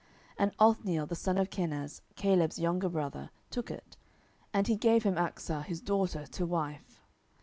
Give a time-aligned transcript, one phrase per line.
[0.01, 0.09] 07:001:013
[0.39, 3.97] And Othniel the son of Kenaz, Caleb's younger brother, took it:
[4.51, 7.03] and he gave him Achsah his daughter to wife.